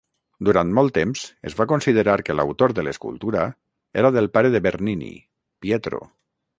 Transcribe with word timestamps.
Durant 0.47 0.69
molt 0.77 0.93
temps, 0.95 1.25
es 1.49 1.57
va 1.59 1.67
considerar 1.73 2.17
que 2.29 2.37
l'autor 2.39 2.75
de 2.79 2.87
l'escultura 2.89 3.47
era 4.03 4.15
del 4.19 4.33
pare 4.39 4.55
de 4.57 4.67
Bernini, 4.71 5.15
Pietro. 5.67 6.07